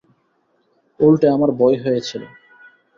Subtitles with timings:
[0.99, 2.23] উলটে আমার ভয় হয়েছিল।